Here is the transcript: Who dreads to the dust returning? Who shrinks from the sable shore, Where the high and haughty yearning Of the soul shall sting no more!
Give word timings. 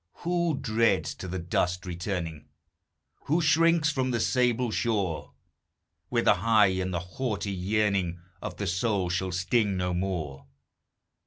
Who 0.25 0.57
dreads 0.59 1.13
to 1.13 1.27
the 1.27 1.37
dust 1.37 1.85
returning? 1.85 2.45
Who 3.25 3.39
shrinks 3.39 3.91
from 3.91 4.09
the 4.09 4.19
sable 4.19 4.71
shore, 4.71 5.33
Where 6.09 6.23
the 6.23 6.33
high 6.37 6.71
and 6.81 6.91
haughty 6.95 7.51
yearning 7.53 8.19
Of 8.41 8.57
the 8.57 8.65
soul 8.65 9.11
shall 9.11 9.31
sting 9.31 9.77
no 9.77 9.93
more! 9.93 10.47